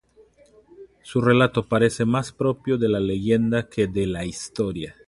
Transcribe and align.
Su 1.03 1.21
relato 1.21 1.67
parece 1.67 2.05
más 2.05 2.31
propio 2.31 2.79
de 2.79 2.89
la 2.89 2.99
leyenda 2.99 3.69
que 3.69 3.85
de 3.85 4.07
la 4.07 4.25
historia. 4.25 4.95